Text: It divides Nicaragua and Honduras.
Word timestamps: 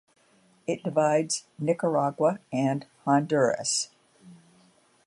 It 0.65 0.81
divides 0.81 1.43
Nicaragua 1.59 2.39
and 2.51 2.87
Honduras. 3.05 3.89